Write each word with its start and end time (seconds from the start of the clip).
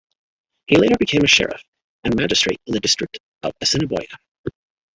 He 0.65 0.77
later 0.77 0.95
became 0.97 1.23
a 1.23 1.27
sheriff 1.27 1.61
and 2.03 2.15
magistrate 2.15 2.59
in 2.65 2.73
the 2.73 2.79
District 2.79 3.19
of 3.43 3.53
Assiniboia. 3.61 4.17